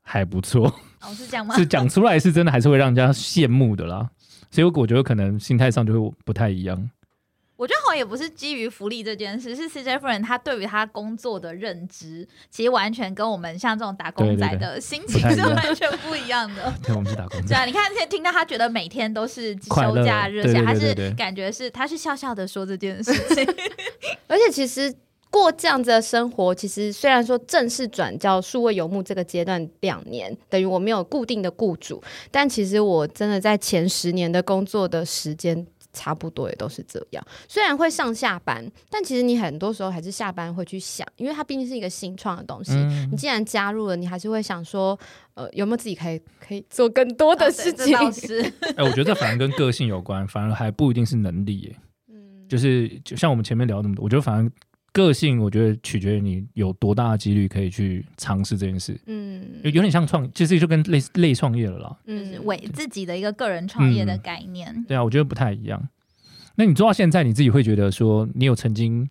[0.02, 1.54] 还不错，哦，是这样吗？
[1.56, 4.08] 是讲出来是真的还是会让人家羡慕的啦。
[4.50, 6.90] 所以我觉得可能心态上就会不太一样。
[7.56, 16.70] 我觉得好像也不是基于福利这件事，是 CJ 夫人她对于她工作的认知，其实完全跟我们像这种打工仔的心情是完全不一样的。
[16.84, 17.48] 对，我们是打工 仔。
[17.48, 23.46] 对啊，你看，现在听到他觉得每天都是休假日，且他是感觉是他是笑笑的说这件事情，
[24.28, 24.94] 而且其实
[25.36, 35.66] 过这样子的生活，其实虽然说正式转叫数位游牧这个阶段两年，等于我没有固定的雇主，但其实我真的在前十年的工作的时间。
[35.92, 42.74] 差不多也都是这样，虽然会上下班，但其实你很多时候还是下班会去想，因为它毕竟是一个新创的东西。
[42.74, 44.98] 嗯你既然加入了，你还是会想说，
[45.32, 47.86] 呃，有没有自己可以可以做更多的哦事情？
[47.86, 51.76] 对这倒是 哎、我觉得这反而跟个性有关，反而还不一定是能力耶。
[52.10, 54.52] 嗯就是就像我们前面聊那么多，我觉得反而
[54.96, 61.94] 个性，我觉得取决于你有多大的几率可以去尝试这件事，嗯有有点像创，其实就跟类似类创业了啦。
[62.06, 64.84] 就是嗯为自己的一个个人创业的嗯概念。
[64.88, 65.86] 对啊，我觉得不太一样。
[66.54, 69.06] 那你做到现在，你自己会觉得说，你有曾经，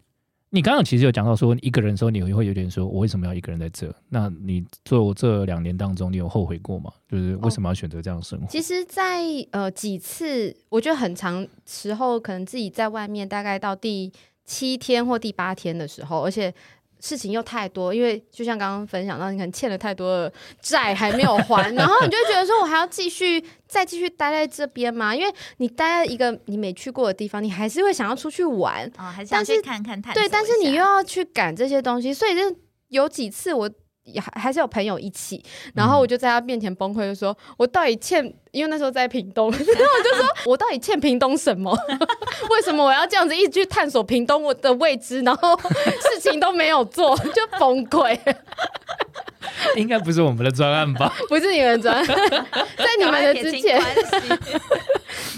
[0.49, 3.93] 你刚刚其实有讲到说，一个人的时候，你会有点说，我为什么要一个人在这？
[4.09, 6.91] 那你做这两年当中，你有后悔过吗？
[7.07, 8.47] 就是为什么要选择这样的生活？
[8.47, 9.21] 其实在，
[9.51, 14.11] 呃几次，我觉得很长时候，可能自己在外面，大概到第
[14.45, 16.53] 七天或第八天的时候，而且
[16.99, 25.15] 事情又太多，因为就像刚刚分享到，你可能欠了太多的债还没有还， 然后你就觉得说，我还要继续再继续待在这边吗？
[25.15, 32.55] 因为你待在一个你没去过的地方，你还是会想要出去玩，哦，还是想但是去看看探对，但是你又要去赶这些东西，所以就
[32.87, 33.69] 有几次我
[34.05, 41.75] 也还还是有朋友一起，然后我就在他面前崩溃，就说我到底欠，因为那时候在屏东， 然后我就说我到底欠屏东什么？
[42.49, 48.17] 为什么我要这样子一直去探索屏东我的未知，然后事情都没有做，就崩溃？
[49.75, 51.11] 应该不是我们的专案吧？
[51.27, 53.81] 不是你们专，在你们的之前，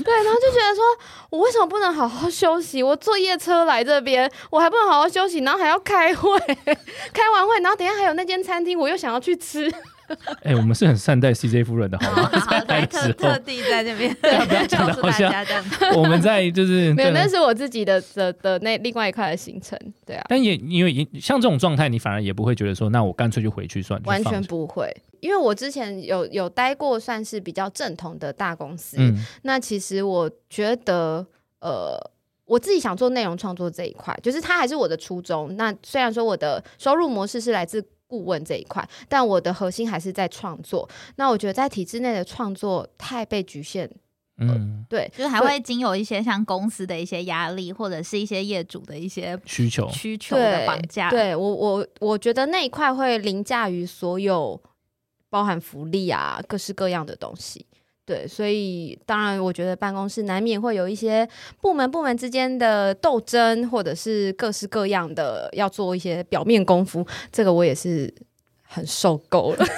[0.08, 0.86] 对，然后就觉得说，
[1.32, 2.82] 我为什么不能好好休息？
[2.82, 6.40] 我坐夜车来这边，我还不能好好休息，然后还要开会，
[7.14, 9.70] 开完会，然后等下还有那间餐厅，我又想要去吃。
[10.44, 12.30] 哎、我们是很善待 CJ 夫人的，好吗？
[12.34, 14.14] 好 好，在特地在这边
[14.48, 15.64] 不要讲告诉大得好像家这样。
[15.96, 19.78] 我们在就是没有，对那是我自己的的的那另外一块的行程。
[20.06, 28.98] 对啊，但也因为像这种状态，你反而也不会觉得说，那我干脆就回去算，就完全不会，因为我之前有有待过算是比较正统的大公司。
[29.00, 31.26] 嗯那其实我觉得，
[31.60, 31.98] 呃，
[32.46, 35.56] 我自己想做内容创作这一块，就是它还是我的初衷。
[35.58, 40.90] 那虽然说我的收入模式是来自顾问这一块，但我的核心还是在创作。
[41.18, 43.90] 那我觉得在体制内的创作太被局限，
[44.38, 51.10] 嗯对，就是还会经有一些像公司的一些压力，或者是一些业主的一些需求，需求的绑架。
[51.10, 54.62] 对我我我觉得那一块会凌驾于所有
[55.30, 57.66] 包含福利啊各式各样的东西。
[58.08, 61.28] 对，所以当然，我觉得办公室难免会有一些
[61.60, 68.12] 部门部门之间的斗争，或者是各式各样的要做一些表面功夫，这个我也是
[68.68, 69.66] 很受够了。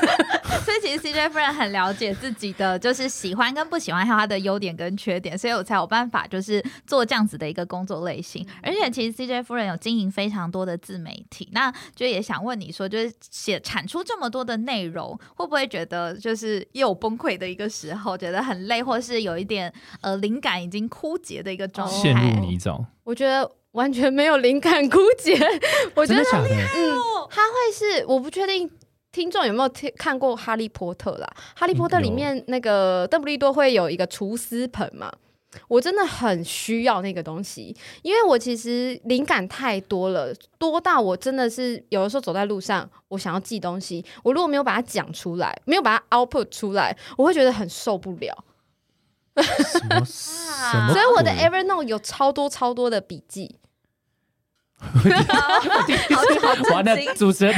[0.65, 8.45] 所以其实 CJ 夫人很了解自己的就是喜欢跟不喜欢，还有他的优点跟缺点，所以我才有办法就是做这样子的一个工作类型。
[8.61, 19.71] 而且其实 CJ 夫人有经营非常多的自媒体，那就也想问你说，就是写产出这么多的内容，会不会觉得就是又有崩溃的一个时候，觉得很累，或是有一点
[20.01, 21.95] 呃灵感已经枯竭的一个状态？
[21.95, 25.33] 陷入泥沼，我觉得完全没有灵感枯竭，
[25.95, 26.49] 我觉得真的假的？
[26.49, 26.97] 嗯，
[27.29, 28.69] 他会是我不确定。
[29.11, 31.27] 听众有没有听看过《哈利波特》啦？
[31.59, 35.11] 《哈利波特》里面那个邓布利多会有一个厨师盆嘛？
[35.67, 48.45] 我真的很需要那个东西，因为我其实灵感太多了，多到我真的是有的时候走在路上，我想要记东西，我如果没有把它讲出来，没有把它 output 出来，我会觉得很受不了。
[49.37, 49.43] 什
[49.89, 50.93] 么什么鬼？
[50.93, 53.55] 所以我的 Evernote 有超多超多的笔记。
[56.71, 57.55] 完了，主持人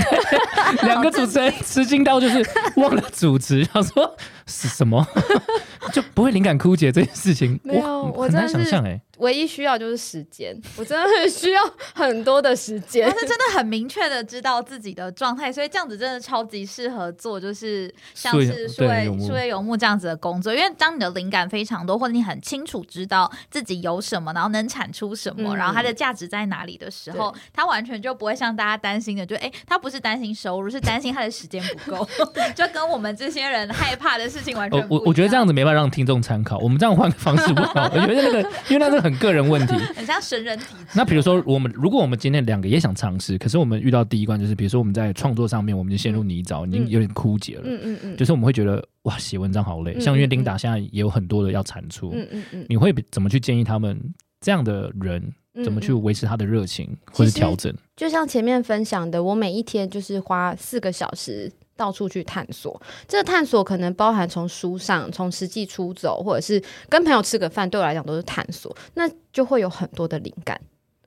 [0.84, 2.46] 两个主持人吃惊到就是
[2.78, 5.06] 忘了主持，想说是什么，
[5.94, 7.60] 就不会灵感枯竭这件事情。
[7.64, 9.00] 没有我很难真的是想象哎。
[9.22, 11.62] 唯一需要就是时间， 我真的很需要
[11.96, 13.20] 很多的时间但。
[13.20, 20.54] 是真的很明确的知道自己的状态，所以这样子真的超级适合做，就是像是数位数位游牧这样子的工作。
[20.54, 32.10] 因为当你的灵感非常多，或者你很清楚知道自己有什么，然后能产出什么，嗯然后它的价值在哪里的时候，它完全就不会像大家担心的，就哎，他不是担心收入，是担心他的时间不够，
[32.56, 34.88] 就跟我们这些人害怕的事情完全不一样。
[34.90, 37.90] 我我我觉得这样子没办法让听众参考，我们这样换个方式不好。
[37.94, 39.74] 我觉得那个，因为那个很个人问题。
[39.96, 40.86] 很像神人体质。
[40.94, 47.62] 那比如说，我们如果我们今天两个也想尝试，可是我们遇到第一关就是，比如说我们在创作上面，我们就陷入泥沼，已经有点枯竭了。
[47.66, 49.94] 嗯嗯嗯，就是我们会觉得哇，写文章好累。
[49.96, 54.00] 嗯像因为嗯琳达现在也有很多的要产出，嗯嗯嗯，你会怎么去建议他们
[54.40, 55.22] 这样的人
[55.54, 57.74] 嗯怎么去嗯维持他的热情或者其实调整？
[57.96, 62.80] 就像前面分享的，我每一天就是花四个小时到处去探索。
[63.08, 68.76] 这个探索可能包含从书上、从实际出走，或者是跟朋友吃个饭，对我来讲都是探索。
[68.94, 70.62] 那就会有很多的灵感，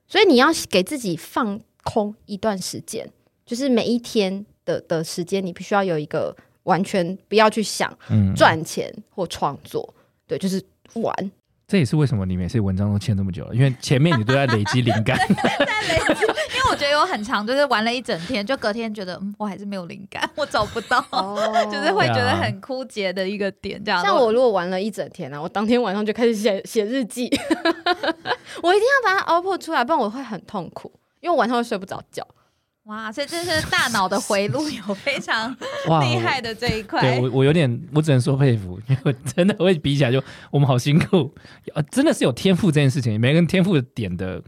[0.05, 3.09] 所以你要给自己放空一段时间，
[3.45, 9.93] 就是每一天的的时间，你必须要有一个完全不要去想嗯，赚钱或创作，
[10.27, 10.61] 对，就是
[10.95, 11.31] 玩。
[11.67, 15.49] 这也是为什么你每次文章都欠这么久了，因为前面你都在累积灵感 在
[15.87, 16.21] 累积。
[16.21, 21.35] 因为我觉得有很长，就是玩了一整天，就隔天觉得，嗯，我还是没有灵感，我找不到，哦
[21.71, 23.83] 就是会觉得很枯竭的一个点。
[23.83, 27.27] 这样，像我如果玩了一整天啊，我当天晚上就开始写写日记，
[28.61, 32.25] 我一定要把它 output 出来，不然我会很痛苦，因为我晚上会睡不着觉。
[32.85, 35.51] 哇，所以这是大脑的回路有非常，
[36.01, 37.19] 厉害的这一块对。
[37.19, 41.33] 我，我有点，我只能说佩服，因为真的会比起来就，我们好辛苦，
[41.73, 44.39] 呃，真的是有天赋这件事情，每个人天赋的点的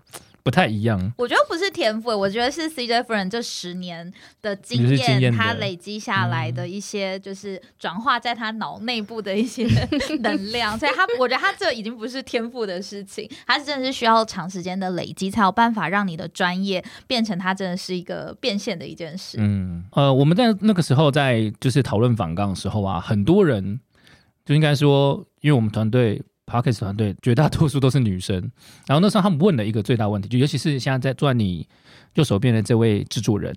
[0.48, 0.98] 不太一样。
[1.18, 4.10] 我觉得不是天赋，我觉得是 CJ 夫人这十年
[4.42, 9.68] 的经验验，的她累积下来的一些，就是转化在他脑内部的一些
[10.24, 19.38] 能量，所以他，我觉得他这已经不是天赋的事情，他是真的是需要长时间的累积，才有办法让你的专业变成他真的是一个变现的一件事。
[19.42, 23.82] 嗯，呃，我们在那个时候在就是讨论反杠的时候啊，很多人
[24.46, 28.36] 就应该说，因为我们团队 Parkes 团队绝大多数都是女生，
[28.88, 31.68] 然后那时候他们问了一个最大问题，就尤其是现在在坐在你
[32.14, 33.54] 右手边的这位制作人，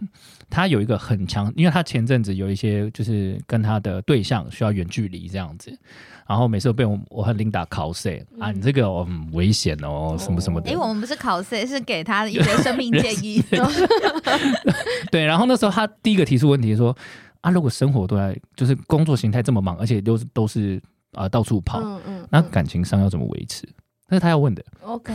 [0.51, 5.73] 他有一个很强，因为他前阵子有一些就是跟他的对象需要远距离这样子，
[6.27, 10.77] 然后每次都被我我和 Linda 考 C 啊，你这个哦很危险哦，什么什么的哎、。
[10.77, 13.41] 我们不是考 C，是给他一些生命 建议。
[15.13, 16.97] 对，然后那时候他第一个提出问题说
[17.41, 23.69] 啊，如果生活都在就是工作形态这么忙，而且都是都是啊、到处跑，嗯嗯，那感情上要怎么维持？
[24.09, 24.65] 那是他要问的。
[24.83, 25.13] OK，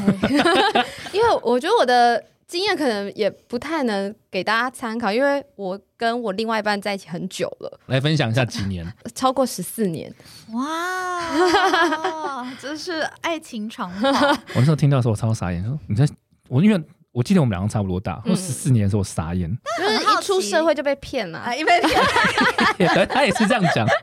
[1.12, 10.13] 因为我觉得我的经验可能也不太能给大家参考，因为我跟我另外一半在一起很久了， 来分享一下几年， 超过十四年。
[10.53, 14.10] 哇，这是爱情长跑。
[14.10, 16.08] 我那时候听到的时候我超傻眼，说你在
[16.47, 16.81] 我因为
[17.12, 21.81] 我记得我们两个差不多大，嗯我十四年的时候我傻眼，就是一出社会就被骗了、啊，因为
[23.10, 23.93] 他也是这样讲，就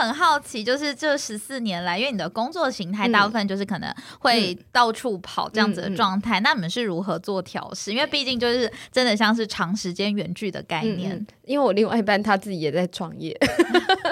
[0.00, 7.92] 很好奇，就是这十四年来，因为你的工作形态嗯大部分就是可能会到处跑这样子的嗯嗯状态，那你们是如何做调试？
[7.92, 13.36] 因为毕竟就是真的像是长时间远距的概念，因为我另外一半他自己也在创业，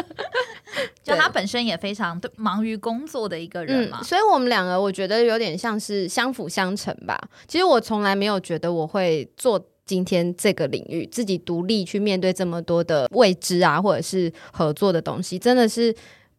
[1.02, 4.04] 就他本身也非常忙于工作的一个人嘛嗯，。
[4.04, 7.18] 所以我们两个我觉得有点像是相辅相成吧。
[7.46, 15.94] 其实我从来没有觉得我会做今天这个领域，自己独立去面对这么多的未知啊，或者是合作的东西，真的是。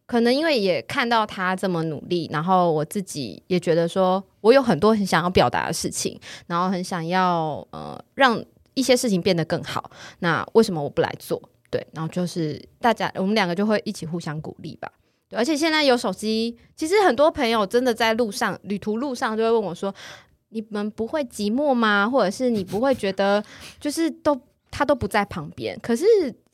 [0.06, 8.42] 可能因为也看到他这么努力，然后我自己也觉得说，我有很多很想要表达的事情，然后很想要呃让
[8.72, 11.38] 一些事情变得更好，那为什么我不来做？
[11.70, 14.90] 对，然后就是大家我们两个就会一起互相鼓励吧。
[15.32, 19.94] 而且现在有手机，其实很多朋友真的在路上旅途路上就会问我说
[20.50, 22.08] ：“你们不会寂寞吗？
[22.08, 23.42] 或者是你不会觉得
[23.80, 24.40] 就是都
[24.70, 25.78] 他都不在旁边？
[25.80, 26.04] 可是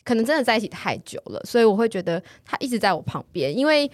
[0.05, 3.91] 可能真的在一起太久了，所以我会觉得他一直在我旁边，因为。”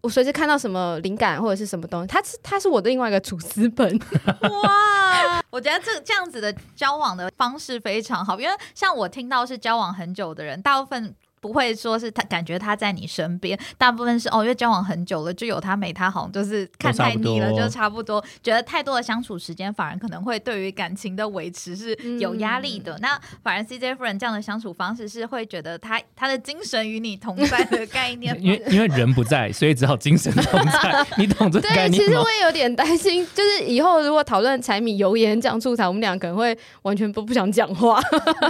[0.00, 3.86] 我随时看到什么灵感或者是什么东西，他是他是我的另外一个主资本。
[4.40, 11.14] 哇，我觉得这这样子的交往的方式非常好，因为像我听到是交往很久的人，大部分。
[11.40, 18.22] 不会说是他感觉他在你身边，大部分是哦，因为交往很久了，就有他没他，好像就是看太腻了，就差不多。
[18.42, 22.98] 觉得太多的相处时间，反而可能会对于感情的维持是有压力的。
[23.00, 28.36] 那反而 CJ 夫人这样的相处方式，是会觉得他他的精神与你同在的概念。
[28.42, 31.06] 因为因为人不在，所以只好精神同在。
[31.18, 31.98] 你懂这概念对？
[31.98, 38.00] 其实我也有点担心，就是以后如果讨论柴米油盐酱醋茶，我们俩可能会完全不不想讲话。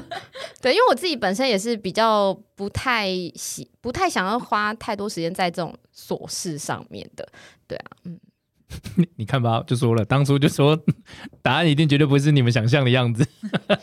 [0.63, 2.39] 对，因为我自己本身也是比较。
[2.57, 7.29] 不太喜，不太想要花太多时间在这种琐事上面的，
[7.69, 8.19] 对啊，嗯，
[9.17, 10.77] 你看吧，就说了，当初就说
[11.43, 13.25] 答案一定绝对不是你们想象的样子。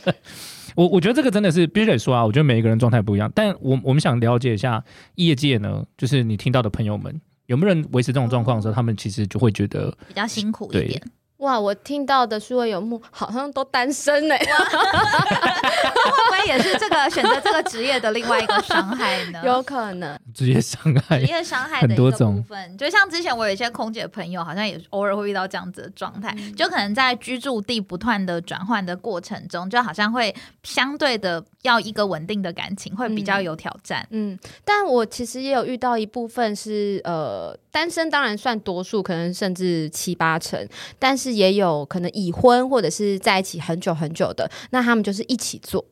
[0.76, 4.84] 我我觉得这个真的是必须得说啊，我觉得每一个人状态不一样，但我我们想了解一下
[5.15, 10.99] 业界呢，就是你听到的朋友们有没有人维持这种状况的时候，他们其实就会觉得比较辛苦一点。
[11.44, 19.41] 哇，我听到的数位游牧好像都单身呢， 会不会也是这个选择这个职业的另外一个伤害呢？
[19.46, 22.41] 有可能，职业伤害，职业伤害很多种。
[22.41, 22.78] 部分。
[22.78, 30.34] 就像之前我有一些空姐朋友，好像也偶尔会遇到这样子的状态，就可能在居住地不断的转换的过程中，就好像会
[30.64, 34.07] 相对的要一个稳定的感情会比较有挑战。
[34.11, 40.66] 嗯，但我其实也有遇到一部分是呃单身，当然算多数，可能甚至七八成，
[40.97, 41.34] 但是。
[41.34, 45.84] 也有可能已婚或者是在一起很久很久的，那他们就是一起做。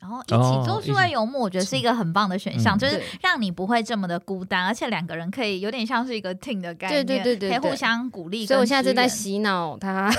[0.00, 8.46] 然后一起做数位游牧，我觉得是一个很棒的选项，就是让你不会这么的孤单，而且两个人可以有点像是一个 team 的概念，对对对对，可以互相鼓励。
[8.46, 10.10] 所以我现在正在洗脑他，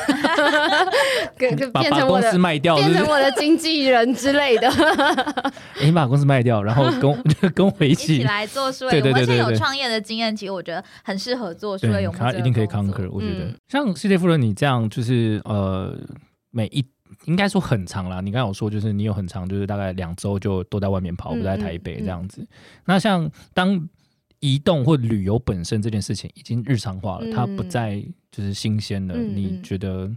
[1.36, 4.71] 变成我的卖掉，变成我的经纪人之类的。
[5.82, 12.17] 你把公司卖掉，然后 跟跟我一起来做数位游牧，而且有创业的经验，其实我觉得很适合做数位游牧。
[12.19, 15.97] 他一定可以 conquer，我觉得像世界富人你这样，就是呃
[16.51, 16.86] 每一。
[17.26, 18.22] 应该说很长啦。
[18.22, 22.45] 你刚刚有说，就是你有很长，就是大概两周就都在外面跑，不在台北这样子。
[22.86, 23.89] 那像当
[24.39, 29.16] 移动或旅游本身这件事情已经日常化了，它不再就是新鲜了。
[29.16, 30.09] 你觉得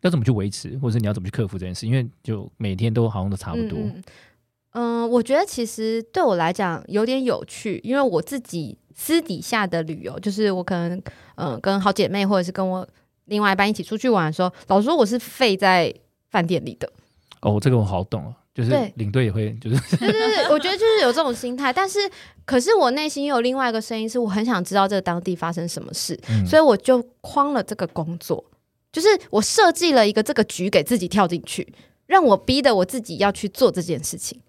[0.00, 1.86] 要怎么去维持，或者是你要怎么去克服这件事？
[1.86, 3.78] 因为就每天都好像都差不多。
[4.72, 11.00] 嗯，我觉得其实对我来讲有点有趣，因为我自己私底下的旅游，就是我可能
[11.36, 12.88] 嗯跟好姐妹或者是跟我
[13.26, 15.94] 另外一半一起出去玩的时候，老实说我是废在。
[16.34, 16.92] 饭店里的
[17.42, 22.10] 哦，这个我好懂哦，就是领队也会，就是对对对，我觉得就是有这种心态，但是
[22.44, 28.42] 可是我内心有另外一个声音，是我很想知道这个当地发生什么事，所以我就框了这个工作，
[28.90, 31.72] 就是我设计了一个这个局给自己跳进去，
[32.06, 34.40] 让我逼得我自己要去做这件事情。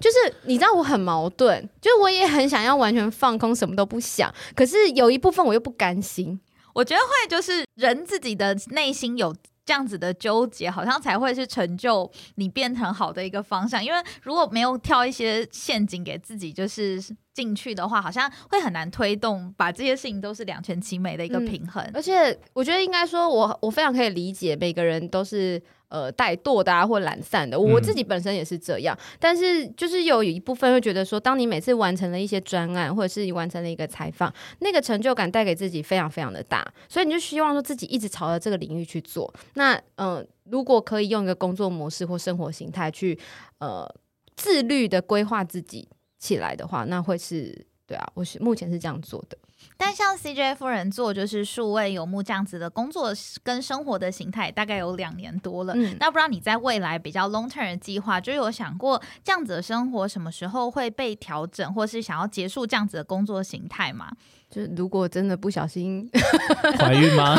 [0.00, 6.40] 就是你知道我很矛盾，就是我也很想要完全放空，什么都不想，可是有一部分我又不甘心。
[6.72, 9.32] 我觉得会就是人自己的内心有。
[9.66, 13.84] 这样子的纠结，好像才会是成就你变成好的一个方向。
[13.84, 17.02] 因为如果没有跳一些陷阱给自己，就是
[17.36, 21.84] 进去的话，好像会很难推动，把这些事情都是两全其美的一个平衡。
[21.92, 25.62] 而且，我觉得应该说，我我非常可以理解每个人都是。
[25.88, 28.98] 呃，怠惰的啊，或懒散的，我自己本身也是这样。
[29.20, 39.32] 但是，就是有一部分会觉得说，当你每次完成了一些专案，或者是你完成了一个采访，那个成就感带给自己非常非常的大，所以你就希望说自己一直朝着这个领域去做。
[39.54, 43.16] 那，嗯，如果可以用一个工作模式或生活形态去，
[43.58, 43.88] 呃，
[44.34, 49.38] 自律的规划自己起来的话，那会是对啊，我是目前是这样做的。
[49.76, 53.12] 但像 CJ 夫人做就是数位游牧这样子的工作
[53.42, 55.74] 跟生活的形态，大概有两年多了。
[55.98, 64.10] 那不知道你在未来比较 long term 的计划，就有想过这样子的生活什么时候会被调整，或是想要结束这样子的工作形态吗？
[64.48, 66.08] 就是如果真的不小心
[66.78, 67.36] 怀孕吗？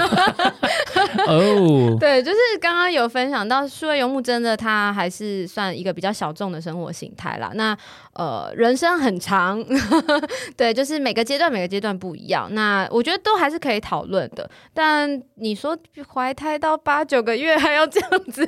[1.26, 7.52] 哦，对，就是刚刚有分享到数位游牧，真的它还是算一个比较小众的生活形态啦。
[7.56, 7.76] 那
[8.14, 9.64] 呃，人生很长，
[10.58, 12.26] 对，就是每个阶段每个阶段不一样。
[12.51, 14.49] 那我觉得都还是可以讨论的。
[14.73, 15.78] 但你说
[16.13, 18.47] 怀胎到八九个月还要这样子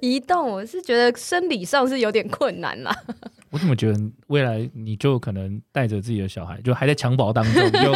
[0.00, 2.94] 移动，我是觉得生理上是有点困难啦。
[3.50, 7.92] 我怎么觉得未来你就可能带着自己的小孩，就还在襁褓当中，就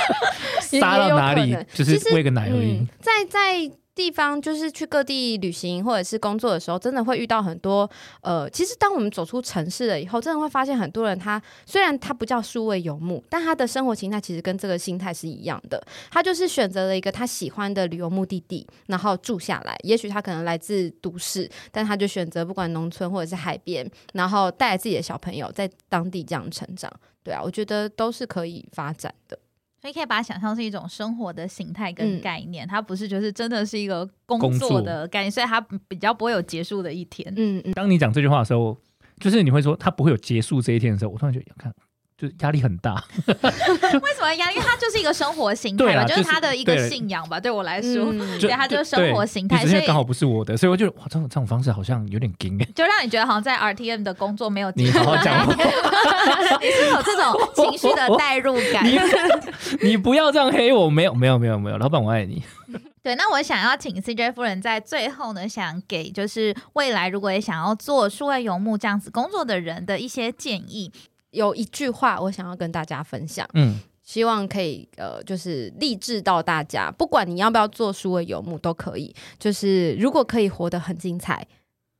[0.60, 2.86] 撒到哪里就是喂个奶而已。
[3.00, 7.90] 在在地方就是去各地旅行或者是工作的时候，真的会遇到很多
[8.20, 15.82] 呃，其实当我们走出城市了以后，真的会发现很多人他虽然他不叫数位游牧，但他的生活形态其实跟这个心态是一样的。
[16.10, 19.74] 他就是选择了一个他喜欢的旅游目的地，然后住下来。
[19.82, 26.92] 也许他可能来自都市，但他就选择不管农村或者是海边，然后带自己的小朋友在当地这样成长。
[27.22, 29.38] 对啊，我觉得都是可以发展的。
[29.86, 37.32] 所以可以把它想象是一种生活的形态跟概念，它不是就是真的是一个工作的概念，所以它比较不会有结束的一天。
[37.36, 38.76] 嗯嗯，当你讲这句话的时候，
[39.20, 41.72] 就是你会说它不会有结束这一天的时候，我突然觉得看。
[42.18, 42.94] 就是压力很大，
[43.26, 43.34] 为
[44.14, 44.56] 什么压力？
[44.56, 47.38] 因为它就是一个生活形态嘛，就是他的一个信仰吧。
[47.38, 52.66] 对我来说，嗯对，它就是生活形态，对所以刚好不是我的，所以我觉得哇，这种这种方式好像有点硬哎。
[52.74, 55.52] 就让你觉得好像在 RTM 的工作没有 你好好讲话，
[56.62, 58.82] 你是有这种情绪的代入感。
[59.82, 62.42] 你你不要这样黑我，没有没有没有没有，老板我爱你。
[63.02, 70.90] 对，那我想要请 CJ 夫人在最后呢，想给就是未来如果也想要做数位游牧这样子工作的人的一些建议。
[71.36, 79.14] 有一句话我想要跟大家分享，嗯，希望可以呃，就是励志到大家，不管你要不要做数位游牧都可以。
[79.38, 81.46] 就是如果可以活得很精彩，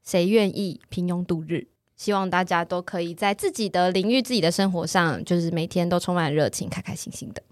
[0.05, 1.67] 谁愿意平庸度日？
[1.97, 7.43] 希望大家都可以在自己的领域、自己的生活上，就是每天都充满热情、开开心心的。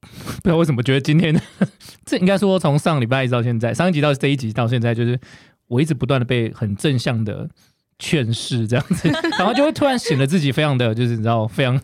[0.00, 1.34] 不知道为什么觉得今天
[2.06, 5.20] 这应该说从上礼拜一直到现在，上一集到这一集到现在，就是
[5.66, 7.50] 我一直不断的被很正向的
[7.98, 11.80] 劝世这样子， 然后就会突然显得自己非常的就是你知道非常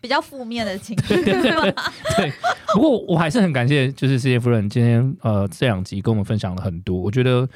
[0.00, 2.32] 比较负面的情绪，对。
[2.74, 7.48] 不过我还是很感谢，就是世界夫人今天呃这两集跟我们分享了很多，我觉得。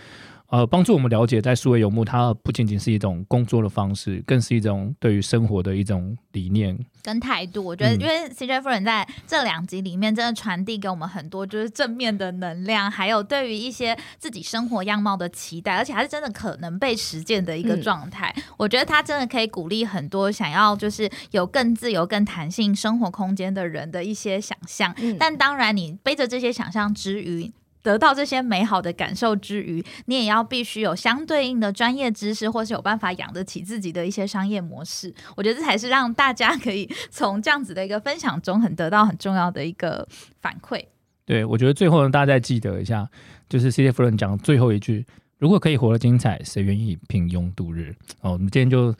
[0.54, 6.78] 呃，帮助我们了解，在数位游牧，它不仅仅是一种工作的方式，更是一种对于生活的一种理念。
[7.02, 7.64] 跟态度。
[7.64, 18.32] 我觉得，嗯因为 CJ 夫人在这两集里面真的传递给我们很多就是正面的能量，还有对于一些自己生活样貌的期待，而且还是真的可能被实践的一个嗯状态。
[18.56, 24.94] 我觉得他真的可以鼓励很多想要就是有更自由、更弹性生活空间的人的一些想象。
[24.98, 27.50] 嗯但当然，你背着这些想象之余。
[27.84, 35.14] 得到这些美好的感受之余，你也要必须有相对应的专业知识，或是有办法养得起自己的一些商业模式。
[35.36, 40.08] 我觉得这才是让大家可以从这样子的一个分享中，很得到很重要的一个
[40.40, 40.82] 反馈。
[41.26, 43.06] 对，我觉得最后呢，大家再记得一下，
[43.48, 45.04] 就是 C J 夫人讲最后一句：
[45.38, 47.94] 如果可以活得精彩，谁愿意平庸度日？
[48.22, 48.94] 哦，我们今天就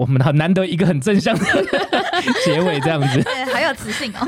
[0.00, 1.44] 我们很难得一个很正向的
[2.42, 3.22] 结尾，这样子。
[3.22, 4.26] 对， 好有磁性哦。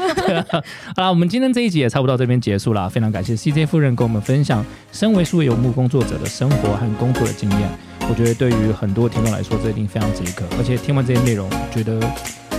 [0.95, 2.91] 好啦，我们今天这一集也差不多到这边结束了。
[2.91, 4.63] 非常感谢 CJ 夫人跟我们分享
[4.93, 7.61] 身为数位游牧工作者的生活和工作的经验。
[8.07, 10.43] 我觉得对于很多听众来说，这一定非常值得。
[10.59, 11.99] 而且听完这些内容，我觉得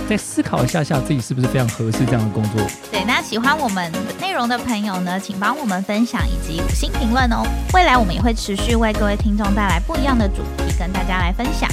[0.08, 2.66] 再思考一下下自己是不是非常合适这样的工作。
[2.90, 7.46] 对，那喜欢我们内容的朋友呢，请帮我们分享以及五星评论哦。
[7.74, 11.70] 未来我们也会持续为各位听众带来不一样的主题，跟大家来分享。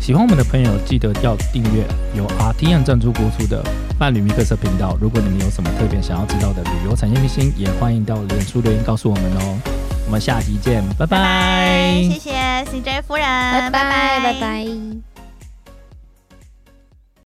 [0.00, 1.82] 喜欢我们的朋友，记得要订阅
[2.14, 3.64] 由 RTN 赞助播出的
[3.98, 4.98] 伴侣米克色频道。
[5.00, 9.58] 如果你们有什么特别想要知道的旅游产业明星，也欢迎到脸书留言告诉我们哦。
[10.06, 12.32] 我们下集见，拜拜谢谢
[12.64, 15.13] CJ 夫人，拜拜拜拜。